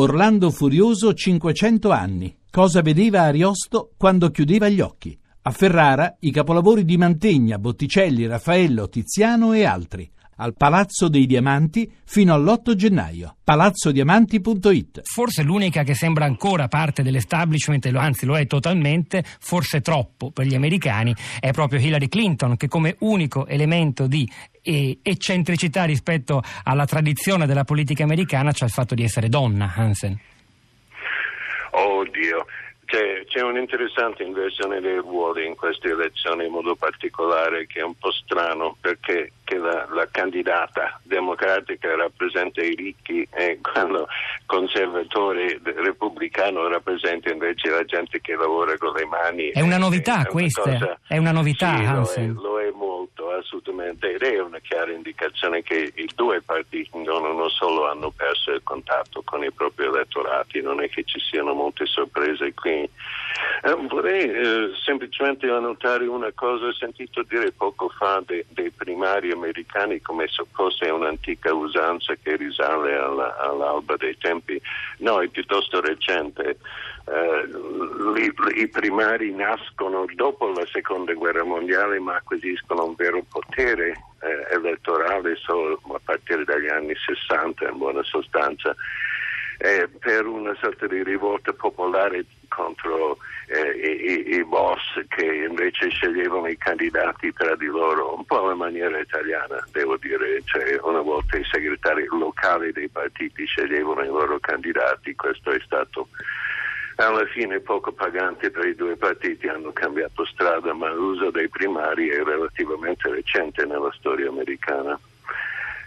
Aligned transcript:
Orlando 0.00 0.52
Furioso 0.52 1.12
500 1.12 1.90
anni. 1.90 2.36
Cosa 2.48 2.82
vedeva 2.82 3.22
Ariosto 3.22 3.90
quando 3.96 4.30
chiudeva 4.30 4.68
gli 4.68 4.80
occhi? 4.80 5.18
A 5.42 5.50
Ferrara 5.50 6.18
i 6.20 6.30
capolavori 6.30 6.84
di 6.84 6.96
Mantegna, 6.96 7.58
Botticelli, 7.58 8.24
Raffaello, 8.24 8.88
Tiziano 8.88 9.54
e 9.54 9.64
altri 9.64 10.08
al 10.38 10.54
Palazzo 10.54 11.08
dei 11.08 11.26
Diamanti 11.26 11.90
fino 12.04 12.34
all'8 12.34 12.74
gennaio. 12.74 13.36
palazzodiamanti.it 13.44 15.02
Forse 15.04 15.42
l'unica 15.42 15.82
che 15.82 15.94
sembra 15.94 16.24
ancora 16.24 16.68
parte 16.68 17.02
dell'establishment, 17.02 17.86
anzi 17.94 18.26
lo 18.26 18.36
è 18.36 18.46
totalmente, 18.46 19.24
forse 19.38 19.80
troppo 19.80 20.30
per 20.30 20.46
gli 20.46 20.54
americani, 20.54 21.14
è 21.40 21.50
proprio 21.52 21.80
Hillary 21.80 22.08
Clinton 22.08 22.56
che 22.56 22.68
come 22.68 22.96
unico 23.00 23.46
elemento 23.46 24.06
di 24.06 24.28
eccentricità 24.62 25.84
rispetto 25.84 26.42
alla 26.64 26.84
tradizione 26.84 27.46
della 27.46 27.64
politica 27.64 28.04
americana 28.04 28.52
c'è 28.52 28.64
il 28.66 28.70
fatto 28.70 28.94
di 28.94 29.02
essere 29.02 29.28
donna, 29.28 29.72
Hansen. 29.74 30.18
Oddio. 31.70 32.46
C'è, 32.88 33.26
c'è, 33.26 33.42
un'interessante 33.42 34.22
inversione 34.22 34.80
dei 34.80 34.96
ruoli 34.96 35.44
in 35.44 35.54
queste 35.56 35.88
elezioni 35.90 36.46
in 36.46 36.52
modo 36.52 36.74
particolare 36.74 37.66
che 37.66 37.80
è 37.80 37.82
un 37.82 37.92
po' 37.94 38.10
strano 38.10 38.78
perché 38.80 39.32
la, 39.56 39.86
la, 39.92 40.08
candidata 40.10 40.98
democratica 41.02 41.94
rappresenta 41.96 42.62
i 42.62 42.74
ricchi 42.74 43.28
e 43.30 43.58
quello 43.62 44.08
conservatore 44.46 45.60
repubblicano 45.62 46.66
rappresenta 46.66 47.30
invece 47.30 47.68
la 47.68 47.84
gente 47.84 48.22
che 48.22 48.34
lavora 48.34 48.74
con 48.78 48.94
le 48.94 49.04
mani. 49.04 49.50
È 49.50 49.60
una 49.60 49.76
novità 49.76 50.22
è 50.22 50.26
questa, 50.26 50.62
una 50.62 50.78
cosa, 50.78 50.98
è 51.06 51.18
una 51.18 51.32
novità 51.32 51.76
sì, 51.76 51.84
Hansen. 51.84 52.32
Lo 52.32 52.40
è, 52.40 52.42
lo 52.42 52.60
è 52.60 52.70
molto, 52.70 52.87
assolutamente, 53.48 54.14
ed 54.14 54.22
è 54.22 54.40
una 54.40 54.58
chiara 54.58 54.92
indicazione 54.92 55.62
che 55.62 55.92
i 55.94 56.08
due 56.14 56.42
partiti 56.42 56.90
non, 56.92 57.48
solo 57.48 57.88
hanno 57.88 58.10
perso 58.10 58.52
il 58.52 58.60
contatto 58.62 59.22
con 59.24 59.42
i 59.42 59.50
propri 59.50 59.86
elettorati, 59.86 60.60
non 60.60 60.82
è 60.82 60.88
che 60.90 61.02
ci 61.04 61.18
siano 61.18 61.54
molte 61.54 61.86
sorprese 61.86 62.52
qui 62.52 62.88
eh, 63.62 63.74
vorrei 63.88 64.30
eh, 64.30 64.70
semplicemente 64.84 65.48
annotare 65.48 66.06
una 66.06 66.30
cosa, 66.32 66.66
ho 66.66 66.72
sentito 66.72 67.22
dire 67.22 67.52
poco 67.52 67.88
fa 67.88 68.22
de, 68.24 68.44
dei 68.50 68.70
primari 68.70 69.32
americani 69.32 70.00
come 70.00 70.26
se 70.28 70.44
fosse 70.52 70.86
un'antica 70.86 71.52
usanza 71.52 72.14
che 72.22 72.36
risale 72.36 72.96
alla, 72.96 73.36
all'alba 73.38 73.96
dei 73.96 74.16
tempi, 74.16 74.60
no, 74.98 75.20
è 75.20 75.28
piuttosto 75.28 75.80
recente. 75.80 76.58
Li, 78.14 78.32
I 78.54 78.68
primari 78.68 79.32
nascono 79.32 80.04
dopo 80.14 80.48
la 80.48 80.66
seconda 80.66 81.12
guerra 81.14 81.44
mondiale 81.44 81.98
ma 81.98 82.16
acquisiscono 82.16 82.84
un 82.84 82.94
vero 82.94 83.24
potere 83.28 83.94
eh, 84.20 84.54
elettorale 84.54 85.36
solo 85.36 85.80
a 85.92 86.00
partire 86.02 86.44
dagli 86.44 86.68
anni 86.68 86.94
60 86.94 87.68
in 87.68 87.78
buona 87.78 88.02
sostanza. 88.02 88.74
Eh, 89.60 89.88
per 89.98 90.24
una 90.26 90.54
sorta 90.60 90.86
di 90.86 91.02
rivolta 91.02 91.52
popolare 91.52 92.24
contro 92.48 93.18
eh, 93.48 93.70
i, 93.70 94.36
i, 94.36 94.44
boss 94.44 94.80
che 95.08 95.24
invece 95.24 95.88
sceglievano 95.88 96.46
i 96.46 96.56
candidati 96.56 97.32
tra 97.32 97.56
di 97.56 97.66
loro, 97.66 98.14
un 98.14 98.24
po' 98.24 98.44
alla 98.44 98.54
maniera 98.54 98.98
italiana, 98.98 99.64
devo 99.72 99.96
dire, 99.96 100.42
cioè, 100.44 100.78
una 100.82 101.00
volta 101.00 101.38
i 101.38 101.44
segretari 101.44 102.06
locali 102.06 102.70
dei 102.72 102.88
partiti 102.88 103.46
sceglievano 103.46 104.04
i 104.04 104.08
loro 104.08 104.38
candidati, 104.38 105.14
questo 105.16 105.50
è 105.50 105.60
stato 105.64 106.08
alla 107.04 107.24
fine 107.26 107.60
poco 107.60 107.92
pagante 107.92 108.50
per 108.50 108.66
i 108.66 108.74
due 108.74 108.96
partiti, 108.96 109.46
hanno 109.46 109.72
cambiato 109.72 110.24
strada, 110.24 110.72
ma 110.72 110.90
l'uso 110.90 111.30
dei 111.30 111.48
primari 111.48 112.08
è 112.08 112.22
relativamente 112.24 113.08
recente 113.08 113.64
nella 113.64 113.92
storia 113.96 114.28
americana. 114.28 114.98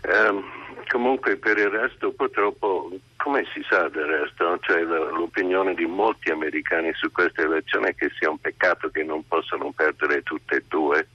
Um, 0.03 0.41
comunque 0.87 1.35
per 1.35 1.57
il 1.57 1.69
resto 1.69 2.11
purtroppo, 2.11 2.89
come 3.17 3.45
si 3.53 3.61
sa 3.67 3.89
del 3.89 4.05
resto, 4.05 4.57
cioè, 4.61 4.83
l'opinione 4.83 5.73
di 5.73 5.85
molti 5.85 6.31
americani 6.31 6.93
su 6.93 7.11
questa 7.11 7.41
elezione 7.41 7.89
è 7.89 7.95
che 7.95 8.09
sia 8.17 8.29
un 8.29 8.39
peccato 8.39 8.89
che 8.89 9.03
non 9.03 9.27
possano 9.27 9.71
perdere 9.75 10.23
tutte 10.23 10.55
e 10.55 10.63
due, 10.67 11.07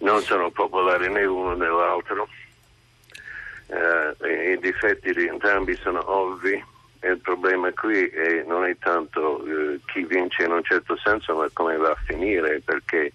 non 0.00 0.20
sono 0.20 0.50
popolari 0.50 1.08
né 1.08 1.24
uno 1.24 1.54
né 1.54 1.66
l'altro, 1.66 2.28
uh, 3.68 4.26
i 4.26 4.58
difetti 4.58 5.14
di 5.14 5.26
entrambi 5.26 5.74
sono 5.76 6.02
ovvi. 6.10 6.76
Il 7.02 7.18
problema 7.18 7.72
qui 7.72 8.08
è, 8.08 8.44
non 8.46 8.64
è 8.64 8.76
tanto 8.78 9.42
uh, 9.42 9.80
chi 9.86 10.04
vince 10.04 10.44
in 10.44 10.52
un 10.52 10.62
certo 10.64 10.96
senso, 10.96 11.36
ma 11.36 11.48
come 11.52 11.76
va 11.76 11.90
a 11.90 12.02
finire, 12.04 12.60
perché 12.64 13.12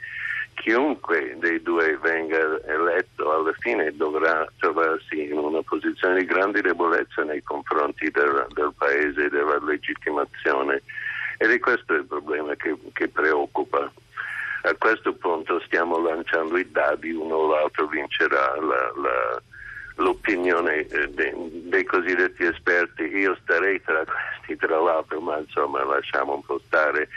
chiunque 0.54 1.36
dei 1.40 1.62
due 1.62 1.98
venga 1.98 2.38
eletto 2.66 3.34
alla 3.34 3.54
fine 3.60 3.96
dovrà 3.96 4.48
trovarsi 4.60 5.26
in 5.30 5.38
una 5.38 5.62
posizione 5.62 6.20
di 6.20 6.26
grande 6.26 6.62
debolezza 6.62 7.24
nei 7.24 7.44
confronti 7.44 8.10
del, 8.12 8.48
del 8.54 8.72
paese 8.78 9.26
e 9.26 9.30
della 9.30 9.60
legittimazione 9.62 10.82
ed 11.38 11.52
è 11.52 11.60
questo 11.60 11.94
il 11.94 12.06
problema 12.06 12.56
che, 12.56 12.76
che, 12.94 13.08
preoccupa. 13.10 13.92
A 14.66 14.74
questo 14.78 15.14
punto 15.14 15.60
stiamo 15.66 15.98
lanciando 15.98 16.58
i 16.58 16.72
dadi, 16.72 17.12
uno 17.12 17.36
o 17.36 17.52
l'altro 17.52 17.88
vincerà 17.88 18.56
la, 18.62 18.94
la, 18.96 19.42
l'opinione 19.96 20.88
eh, 20.88 21.10
de, 21.10 21.34
dei 21.66 21.84
cosiddetti 21.84 22.44
esperti. 22.44 23.04
Io 23.04 23.38
starei 23.42 23.82
tra 23.82 24.04
questi, 24.04 24.56
tra 24.56 24.80
l'altro, 24.80 25.20
ma 25.20 25.38
insomma 25.38 25.84
lasciamo 25.84 26.36
un 26.36 26.44
po' 26.44 26.60
stare 26.66 27.10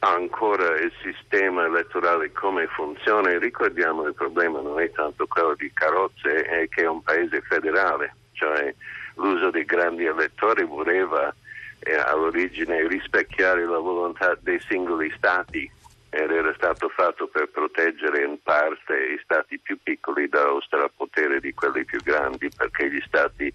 ancora 0.00 0.78
il 0.78 0.92
sistema 1.02 1.66
elettorale 1.66 2.32
come 2.32 2.66
funziona, 2.68 3.36
ricordiamo 3.38 4.06
il 4.06 4.14
problema 4.14 4.60
non 4.60 4.80
è 4.80 4.90
tanto 4.92 5.26
quello 5.26 5.54
di 5.54 5.70
carrozze, 5.74 6.42
è 6.42 6.68
che 6.68 6.82
è 6.82 6.88
un 6.88 7.02
paese 7.02 7.42
federale, 7.42 8.14
cioè 8.32 8.74
l'uso 9.16 9.50
dei 9.50 9.66
grandi 9.66 10.06
elettori 10.06 10.64
voleva 10.64 11.34
eh, 11.80 11.94
all'origine 11.96 12.86
rispecchiare 12.88 13.66
la 13.66 13.78
volontà 13.78 14.36
dei 14.40 14.60
singoli 14.66 15.12
stati 15.16 15.70
ed 16.10 16.30
era 16.30 16.52
stato 16.54 16.88
fatto 16.88 17.28
per 17.28 17.48
proteggere 17.50 18.24
in 18.24 18.36
parte 18.42 18.94
i 18.94 19.20
stati 19.22 19.58
più 19.58 19.78
piccoli 19.80 20.28
dallo 20.28 20.60
strapotere 20.60 21.40
di 21.40 21.54
quelli 21.54 21.84
più 21.84 22.00
grandi 22.02 22.50
perché 22.54 22.90
gli 22.90 23.00
stati 23.06 23.52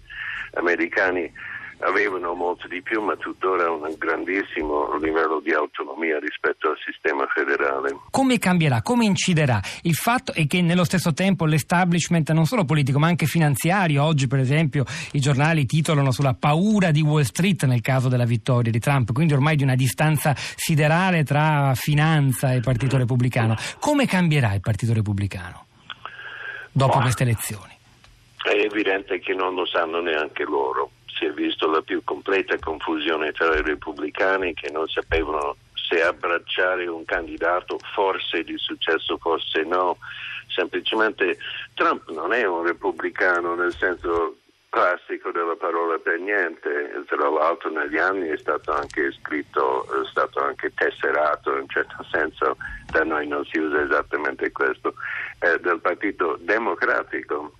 americani 0.54 1.30
avevano 1.80 2.34
molto 2.34 2.68
di 2.68 2.80
più, 2.82 3.02
ma 3.02 3.16
tuttora 3.16 3.70
un 3.70 3.94
grandissimo 3.98 4.96
livello 4.96 5.40
di 5.40 5.52
autonomia 5.52 6.18
rispetto 6.18 6.70
al 6.70 6.78
sistema 6.84 7.26
federale. 7.26 7.96
Come 8.10 8.38
cambierà, 8.38 8.82
come 8.82 9.04
inciderà? 9.04 9.60
Il 9.82 9.94
fatto 9.94 10.32
è 10.32 10.46
che 10.46 10.62
nello 10.62 10.84
stesso 10.84 11.12
tempo 11.12 11.44
l'establishment 11.44 12.30
non 12.32 12.46
solo 12.46 12.64
politico 12.64 12.98
ma 12.98 13.08
anche 13.08 13.26
finanziario, 13.26 14.04
oggi 14.04 14.26
per 14.26 14.38
esempio 14.38 14.84
i 15.12 15.20
giornali 15.20 15.66
titolano 15.66 16.10
sulla 16.10 16.34
paura 16.34 16.90
di 16.90 17.02
Wall 17.02 17.22
Street 17.22 17.64
nel 17.64 17.80
caso 17.80 18.08
della 18.08 18.24
vittoria 18.24 18.70
di 18.70 18.80
Trump, 18.80 19.12
quindi 19.12 19.34
ormai 19.34 19.56
di 19.56 19.62
una 19.62 19.74
distanza 19.74 20.34
siderale 20.36 21.24
tra 21.24 21.72
finanza 21.74 22.52
e 22.52 22.60
Partito 22.60 22.96
Repubblicano. 22.96 23.56
Come 23.80 24.06
cambierà 24.06 24.54
il 24.54 24.60
Partito 24.60 24.92
Repubblicano 24.92 25.66
dopo 26.72 26.98
oh. 26.98 27.00
queste 27.00 27.22
elezioni? 27.22 27.74
È 28.42 28.54
evidente 28.54 29.18
che 29.18 29.34
non 29.34 29.54
lo 29.54 29.66
sanno 29.66 30.00
neanche 30.00 30.44
loro 30.44 30.90
si 31.16 31.24
è 31.24 31.30
visto 31.32 31.68
la 31.68 31.80
più 31.80 32.02
completa 32.04 32.58
confusione 32.58 33.32
tra 33.32 33.56
i 33.56 33.62
repubblicani 33.62 34.54
che 34.54 34.70
non 34.70 34.86
sapevano 34.86 35.56
se 35.74 36.02
abbracciare 36.02 36.86
un 36.86 37.04
candidato 37.04 37.78
forse 37.94 38.42
di 38.42 38.56
successo, 38.58 39.16
forse 39.18 39.62
no. 39.62 39.98
Semplicemente 40.48 41.38
Trump 41.74 42.08
non 42.10 42.32
è 42.32 42.44
un 42.44 42.64
repubblicano 42.64 43.54
nel 43.54 43.74
senso 43.74 44.36
classico 44.68 45.30
della 45.30 45.56
parola 45.56 45.96
per 45.98 46.18
niente, 46.20 47.02
tra 47.06 47.28
l'altro 47.30 47.70
negli 47.70 47.96
anni 47.96 48.28
è 48.28 48.36
stato 48.36 48.72
anche 48.72 49.10
scritto, 49.12 49.84
è 49.84 50.06
stato 50.06 50.40
anche 50.40 50.72
tesserato 50.74 51.52
in 51.52 51.60
un 51.60 51.68
certo 51.68 52.04
senso, 52.10 52.56
da 52.90 53.02
noi 53.04 53.26
non 53.26 53.44
si 53.46 53.58
usa 53.58 53.82
esattamente 53.82 54.52
questo, 54.52 54.94
è 55.38 55.56
del 55.58 55.80
Partito 55.80 56.36
Democratico 56.40 57.52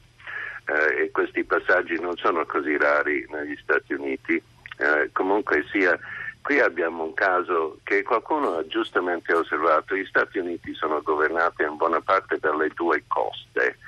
eh, 0.67 1.03
e 1.03 1.11
questi 1.11 1.45
passaggi 1.45 1.99
non 2.01 2.17
sono 2.17 2.45
così 2.45 2.77
rari 2.77 3.27
negli 3.31 3.57
Stati 3.63 3.95
Uniti. 3.95 4.43
Eh, 4.79 5.11
comunque 5.13 5.65
sia, 5.71 5.99
qui 6.43 6.61
abbiamo 6.61 7.05
un 7.05 7.15
caso 7.15 7.79
che 7.83 8.03
qualcuno 8.03 8.57
ha 8.57 8.67
giustamente 8.67 9.33
osservato, 9.33 9.95
gli 9.95 10.05
Stati 10.05 10.39
Uniti 10.39 10.75
sono 10.75 11.01
governati 11.03 11.63
in 11.63 11.77
buona 11.77 12.01
parte 12.01 12.39
dalle 12.39 12.71
due 12.75 13.03
coste, 13.07 13.79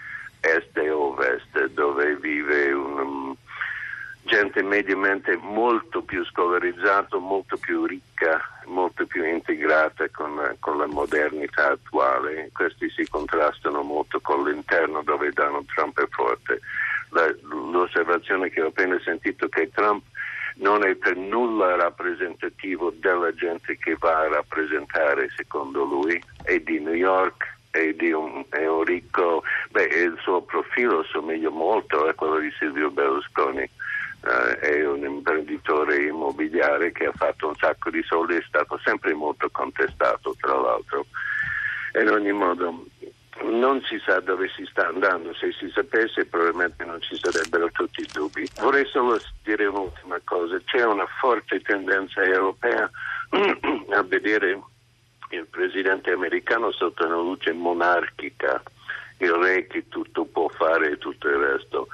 est 0.41 0.77
e 0.77 0.91
ovest, 0.91 1.67
dove 1.71 2.17
vive 2.17 2.73
un, 2.73 3.35
gente 4.29 4.63
mediamente 4.63 5.37
molto 5.37 6.03
più 6.03 6.23
scolarizzata, 6.27 7.17
molto 7.17 7.57
più 7.57 7.87
ricca, 7.87 8.39
molto 8.67 9.07
più 9.07 9.25
integrata 9.25 10.07
con, 10.11 10.55
con, 10.61 10.77
la 10.77 10.87
modernità 10.87 11.71
attuale. 11.71 12.51
Questi 12.53 12.91
si 12.91 13.09
contrastano 13.09 13.83
molto 13.83 14.21
con 14.21 14.45
l'interno 14.45 15.03
dove 15.03 15.33
Donald 15.33 15.67
Trump 15.75 15.99
è 16.01 16.07
forte. 16.11 16.61
La, 17.11 17.35
l'osservazione 17.41 18.51
che 18.51 18.61
ho 18.61 18.67
appena 18.67 19.01
sentito 19.03 19.49
che 19.49 19.71
Trump 19.73 20.05
non 20.57 20.85
è 20.85 20.95
per 20.95 21.17
nulla 21.17 21.77
rappresentativo 21.77 22.93
della 22.97 23.33
gente 23.33 23.79
che 23.79 23.97
va 23.99 24.19
a 24.19 24.29
rappresentare, 24.29 25.31
secondo 25.35 25.85
lui, 25.85 26.23
è 26.43 26.59
di 26.59 26.81
New 26.81 26.93
York, 26.93 27.57
è, 27.71 27.95
un, 28.13 28.45
è 28.51 28.67
un 28.67 28.83
ricco, 28.83 29.43
beh, 29.71 29.85
il 29.85 30.19
suo 30.21 30.43
profilo 30.43 31.03
somiglia 31.05 31.49
molto 31.49 32.05
a 32.05 32.13
quello 32.13 32.39
di 32.39 32.53
Silvio 32.59 32.91
Berlusconi 32.91 33.71
Uh, 34.20 34.59
è 34.59 34.85
un 34.85 35.05
imprenditore 35.05 36.06
immobiliare 36.06 36.91
che 36.91 37.06
ha 37.06 37.12
fatto 37.12 37.47
un 37.47 37.55
sacco 37.55 37.88
di 37.88 38.03
soldi, 38.03 38.35
è 38.35 38.43
stato 38.47 38.79
sempre 38.82 39.15
molto 39.15 39.49
contestato 39.50 40.35
tra 40.41 40.59
l'altro. 40.59 41.06
In 42.00 42.09
ogni 42.09 42.32
modo 42.32 42.85
non 43.44 43.81
si 43.82 43.99
sa 44.05 44.20
dove 44.20 44.49
si 44.49 44.67
sta 44.67 44.88
andando, 44.88 45.32
se 45.35 45.53
si 45.53 45.70
sapesse 45.70 46.26
probabilmente 46.26 46.85
non 46.85 47.00
ci 47.00 47.17
sarebbero 47.17 47.70
tutti 47.70 48.03
i 48.03 48.09
dubbi. 48.12 48.49
Vorrei 48.61 48.85
solo 48.87 49.20
dire 49.44 49.67
un'ultima 49.67 50.21
cosa, 50.25 50.61
c'è 50.64 50.85
una 50.85 51.06
forte 51.21 51.61
tendenza 51.61 52.23
europea 52.23 52.91
a 53.91 54.03
vedere 54.03 54.61
il 55.31 55.47
presidente 55.49 56.11
americano 56.11 56.73
sotto 56.73 57.06
una 57.06 57.17
luce 57.17 57.53
monarchica, 57.53 58.62
il 59.19 59.32
re 59.32 59.67
che 59.67 59.88
tutto 59.88 60.25
può 60.25 60.49
fare 60.49 60.93
e 60.93 60.99
tutto 60.99 61.29
il 61.29 61.37
resto. 61.37 61.88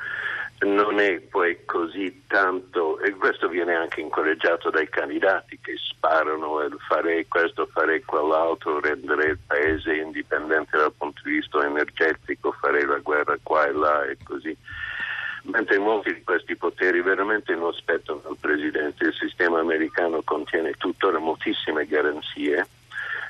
Non 0.65 0.99
è 0.99 1.21
poi 1.21 1.65
così 1.67 2.25
tanto, 2.27 2.99
e 3.01 3.11
questo 3.13 3.49
viene 3.49 3.75
anche 3.75 4.01
incoraggiato 4.01 4.71
dai 4.71 4.89
candidati 4.89 5.59
che 5.61 5.75
sparano 5.77 6.63
e 6.63 6.69
farei 6.89 7.27
questo, 7.29 7.67
farei 7.67 8.03
quell'altro, 8.03 8.81
rendere 8.81 9.31
il 9.31 9.39
paese 9.47 9.95
indipendente 9.95 10.79
dal 10.79 10.93
punto 10.97 11.21
di 11.25 11.33
vista 11.33 11.65
energetico, 11.65 12.53
farei 12.53 12.87
la 12.87 12.99
guerra 12.99 13.37
qua 13.43 13.67
e 13.67 13.73
là 13.73 14.05
e 14.05 14.17
così 14.25 14.57
mentre 15.45 15.79
molti 15.79 16.15
di 16.15 16.23
questi 16.23 16.57
poteri 16.57 17.03
veramente 17.03 17.55
non 17.55 17.73
spettano 17.75 18.23
al 18.25 18.37
Presidente. 18.41 19.05
Il 19.05 19.15
sistema 19.15 19.61
americano 19.61 20.23
contiene 20.23 20.73
tuttora 20.79 21.19
moltissime 21.19 21.87
garanzie 21.87 22.67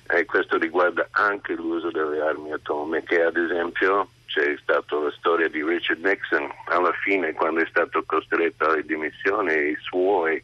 e 0.07 0.25
questo 0.25 0.59
riguarda 0.59 1.09
anche 1.11 1.55
l'uso 1.55 1.91
delle 1.91 2.21
armi 2.21 2.53
atomiche. 2.53 3.23
Ad 3.23 3.37
esempio 3.37 4.09
c'è 4.35 4.57
stata 4.61 4.97
la 4.97 5.13
storia 5.13 5.49
di 5.49 5.63
Richard 5.63 6.05
Nixon, 6.05 6.51
alla 6.67 6.93
fine 7.05 7.33
quando 7.35 7.61
è 7.61 7.67
stato 7.67 8.03
costretto 8.05 8.67
alle 8.67 8.85
dimissioni 8.85 9.53
i 9.53 9.77
suoi 9.79 10.43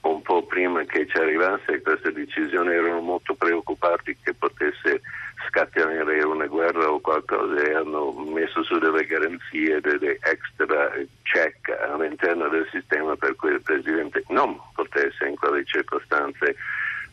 un 0.00 0.20
po' 0.22 0.42
prima 0.46 0.82
che 0.82 1.06
ci 1.06 1.16
arrivasse 1.16 1.80
questa 1.80 2.10
decisione 2.10 2.74
erano 2.74 3.00
molto 3.00 3.34
preoccupati 3.34 4.16
che 4.20 4.34
potesse 4.34 5.02
scatenare 5.46 6.24
una 6.24 6.46
guerra 6.46 6.90
o 6.90 6.98
qualcosa 6.98 7.62
e 7.62 7.74
hanno 7.74 8.10
messo 8.12 8.64
su 8.64 8.78
delle 8.78 9.04
garanzie, 9.06 9.80
delle 9.80 10.18
extra 10.22 10.90
check 11.22 11.68
all'interno 11.88 12.48
del 12.48 12.66
sistema 12.72 13.14
per 13.14 13.36
cui 13.36 13.52
il 13.52 13.62
Presidente 13.62 14.24
non 14.28 14.58
potesse 14.74 15.26
in 15.26 15.36
quelle 15.36 15.64
circostanze 15.64 16.56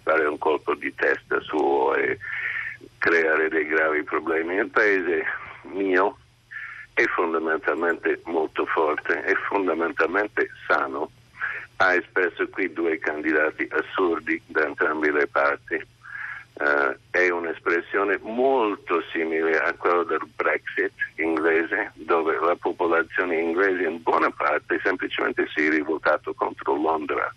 fare 0.01 0.25
un 0.25 0.37
colpo 0.39 0.73
di 0.73 0.93
testa 0.95 1.39
suo 1.41 1.93
e 1.93 2.17
creare 2.97 3.49
dei 3.49 3.67
gravi 3.67 4.01
problemi. 4.03 4.55
Il 4.55 4.69
paese 4.69 5.25
mio 5.71 6.17
è 6.93 7.05
fondamentalmente 7.05 8.21
molto 8.25 8.65
forte, 8.65 9.23
è 9.23 9.33
fondamentalmente 9.47 10.49
sano. 10.65 11.11
Ha 11.75 11.93
espresso 11.93 12.47
qui 12.49 12.73
due 12.73 12.97
candidati 12.97 13.67
assurdi 13.69 14.41
da 14.47 14.65
entrambe 14.65 15.11
le 15.11 15.27
parti. 15.27 15.95
Uh, 16.53 16.97
è 17.11 17.29
un'espressione 17.29 18.17
molto 18.23 19.03
simile 19.11 19.59
a 19.59 19.73
quella 19.73 20.03
del 20.03 20.27
Brexit 20.35 20.91
inglese, 21.17 21.91
dove 21.93 22.35
la 22.41 22.55
popolazione 22.59 23.39
inglese 23.39 23.83
in 23.83 24.01
buona 24.01 24.31
parte 24.31 24.79
semplicemente 24.81 25.47
si 25.53 25.67
è 25.67 25.69
rivoltata 25.69 26.31
contro 26.35 26.75
Londra 26.75 27.31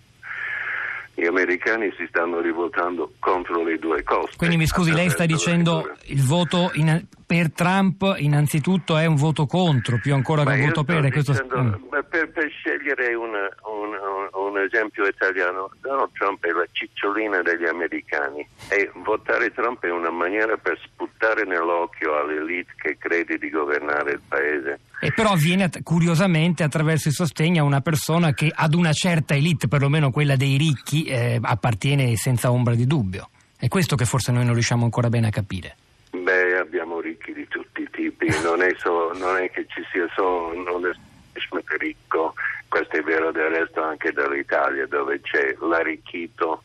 gli 1.20 1.26
americani 1.26 1.92
si 1.98 2.06
stanno 2.08 2.40
rivoltando 2.40 3.12
contro 3.18 3.62
le 3.62 3.78
due 3.78 4.02
coste. 4.02 4.36
Quindi 4.38 4.56
mi 4.56 4.66
scusi, 4.66 4.92
lei 4.92 5.10
sta 5.10 5.26
dicendo 5.26 5.90
il 6.04 6.22
voto 6.22 6.70
in, 6.74 7.06
per 7.30 7.52
Trump 7.52 8.16
innanzitutto 8.18 8.96
è 8.96 9.06
un 9.06 9.14
voto 9.14 9.46
contro, 9.46 10.00
più 10.02 10.14
ancora 10.14 10.42
che 10.42 10.50
un 10.50 10.66
voto 10.66 10.82
per. 10.82 11.02
Dicendo, 11.02 11.22
questo... 11.22 11.56
Mm. 11.56 12.00
per, 12.08 12.28
per 12.32 12.50
scegliere 12.50 13.14
una, 13.14 13.48
un, 13.70 13.90
un, 13.90 14.28
un, 14.32 14.58
esempio 14.58 15.06
italiano, 15.06 15.70
Donald 15.80 16.10
Trump 16.14 16.44
è 16.44 16.50
la 16.50 16.66
cicciolina 16.72 17.40
degli 17.42 17.66
americani 17.66 18.44
e 18.68 18.90
votare 19.04 19.52
Trump 19.52 19.84
è 19.84 19.92
una 19.92 20.10
maniera 20.10 20.56
per 20.56 20.76
sputare 20.82 21.44
nell'occhio 21.44 22.18
all'elite 22.18 22.72
che 22.74 22.96
crede 22.98 23.38
di 23.38 23.48
governare 23.48 24.10
il 24.10 24.20
paese. 24.26 24.80
E 25.00 25.12
però 25.12 25.30
avviene 25.30 25.70
curiosamente 25.84 26.64
attraverso 26.64 27.06
il 27.06 27.14
sostegno 27.14 27.62
a 27.62 27.64
una 27.64 27.80
persona 27.80 28.34
che 28.34 28.50
ad 28.52 28.74
una 28.74 28.92
certa 28.92 29.34
elite, 29.36 29.68
perlomeno 29.68 30.10
quella 30.10 30.34
dei 30.34 30.56
ricchi, 30.56 31.04
eh, 31.04 31.38
appartiene 31.40 32.16
senza 32.16 32.50
ombra 32.50 32.74
di 32.74 32.88
dubbio. 32.88 33.30
È 33.56 33.68
questo 33.68 33.94
che 33.94 34.04
forse 34.04 34.32
noi 34.32 34.44
non 34.44 34.54
riusciamo 34.54 34.82
ancora 34.82 35.08
bene 35.08 35.28
a 35.28 35.30
capire. 35.30 35.76
Beh, 36.10 36.58
abbiamo 36.58 37.00
ricchi 37.00 37.32
di 37.32 37.46
tutti 37.48 37.82
i 37.82 37.88
tipi, 37.90 38.19
non 38.42 38.62
è, 38.62 38.74
so, 38.78 39.12
non 39.14 39.36
è 39.36 39.50
che 39.50 39.66
ci 39.68 39.84
sia 39.90 40.08
solo 40.14 40.48
un 40.48 40.86
establishment 40.86 41.68
ricco, 41.78 42.34
questo 42.68 42.96
è 42.96 43.02
vero 43.02 43.32
del 43.32 43.50
resto 43.50 43.82
anche 43.82 44.12
dall'Italia 44.12 44.86
dove 44.86 45.20
c'è 45.20 45.56
l'arricchito 45.60 46.62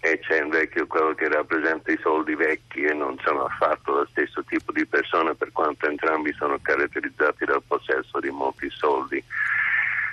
e 0.00 0.18
c'è 0.20 0.42
invece 0.42 0.86
quello 0.86 1.14
che 1.14 1.28
rappresenta 1.28 1.90
i 1.90 1.98
soldi 2.00 2.34
vecchi 2.34 2.82
e 2.82 2.94
non 2.94 3.18
sono 3.24 3.44
affatto 3.44 3.92
lo 3.92 4.06
stesso 4.10 4.44
tipo 4.44 4.70
di 4.72 4.86
persone 4.86 5.34
per 5.34 5.50
quanto 5.52 5.86
entrambi 5.86 6.32
sono 6.34 6.58
caratterizzati 6.60 7.44
dal 7.44 7.62
possesso 7.66 8.20
di 8.20 8.30
molti 8.30 8.70
soldi. 8.70 9.22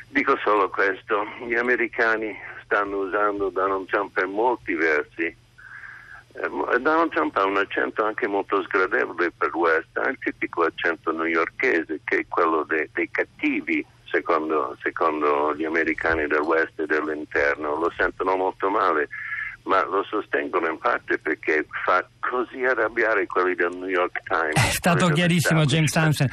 Dico 0.10 0.38
solo 0.44 0.70
questo, 0.70 1.26
gli 1.46 1.56
americani 1.56 2.36
stanno 2.64 2.98
usando 2.98 3.50
Donald 3.50 3.88
Trump 3.88 4.14
per 4.14 4.26
molti 4.28 4.74
versi. 4.74 5.36
Eh, 6.42 6.80
Donald 6.80 7.12
Trump 7.12 7.36
ha 7.38 7.46
un 7.46 7.58
accento 7.58 8.04
anche 8.04 8.28
molto 8.28 8.62
sgradevole 8.64 9.32
per 9.38 9.50
l'West, 9.54 9.98
ha 9.98 10.10
il 10.10 10.18
tipico 10.20 10.64
accento 10.64 11.12
newyorkese 11.12 12.02
che 12.04 12.18
è 12.18 12.26
quello 12.28 12.64
de- 12.64 12.90
dei 12.94 13.10
cattivi, 13.10 13.86
secondo, 14.10 14.76
secondo 14.82 15.56
gli 15.56 15.66
americani 15.66 16.28
del 16.28 16.40
West 16.40 16.80
e 16.80 16.86
dell'interno, 16.86 17.76
lo 17.80 17.92
sentono 17.96 18.36
molto 18.36 18.70
male 18.70 19.08
ma 19.66 19.84
lo 19.86 20.04
sostengono 20.04 20.68
in 20.68 20.78
parte 20.78 21.18
perché 21.18 21.66
fa 21.84 22.06
così 22.20 22.64
arrabbiare 22.64 23.26
quelli 23.26 23.56
del 23.56 23.72
New 23.72 23.88
York 23.88 24.22
Times. 24.24 24.54
È 24.54 24.72
stato 24.72 25.08
chiarissimo 25.08 25.66
James 25.66 25.96
Hansen. 25.96 26.24